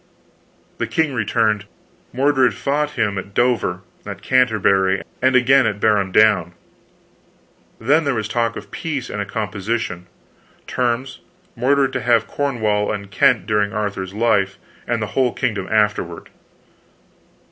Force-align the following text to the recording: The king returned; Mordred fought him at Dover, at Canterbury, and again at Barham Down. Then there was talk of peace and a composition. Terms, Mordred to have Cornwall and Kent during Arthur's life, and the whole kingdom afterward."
The 0.79 0.87
king 0.87 1.13
returned; 1.13 1.65
Mordred 2.11 2.55
fought 2.55 2.93
him 2.97 3.19
at 3.19 3.35
Dover, 3.35 3.81
at 4.03 4.23
Canterbury, 4.23 5.03
and 5.21 5.35
again 5.35 5.67
at 5.67 5.79
Barham 5.79 6.11
Down. 6.11 6.53
Then 7.79 8.03
there 8.03 8.15
was 8.15 8.27
talk 8.27 8.55
of 8.55 8.71
peace 8.71 9.11
and 9.11 9.21
a 9.21 9.27
composition. 9.27 10.07
Terms, 10.65 11.19
Mordred 11.55 11.93
to 11.93 12.01
have 12.01 12.25
Cornwall 12.25 12.91
and 12.91 13.11
Kent 13.11 13.45
during 13.45 13.73
Arthur's 13.73 14.15
life, 14.15 14.57
and 14.87 15.03
the 15.03 15.13
whole 15.13 15.33
kingdom 15.33 15.67
afterward." 15.69 16.31